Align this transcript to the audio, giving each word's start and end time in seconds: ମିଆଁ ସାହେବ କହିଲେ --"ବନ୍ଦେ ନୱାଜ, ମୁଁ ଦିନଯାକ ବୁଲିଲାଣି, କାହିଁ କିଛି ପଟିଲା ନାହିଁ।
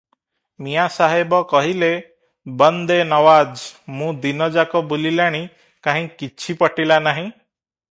ମିଆଁ 0.67 0.85
ସାହେବ 0.93 1.41
କହିଲେ 1.51 1.89
--"ବନ୍ଦେ 2.61 2.97
ନୱାଜ, 3.11 3.67
ମୁଁ 3.99 4.09
ଦିନଯାକ 4.25 4.83
ବୁଲିଲାଣି, 4.95 5.45
କାହିଁ 5.89 6.11
କିଛି 6.23 6.59
ପଟିଲା 6.65 7.01
ନାହିଁ। 7.11 7.31